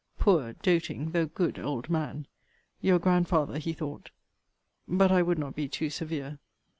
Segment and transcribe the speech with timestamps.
[0.17, 2.25] Poor doting, though good old man!
[2.81, 4.09] Your grandfather, he thought
[4.87, 6.39] But I would not be too severe.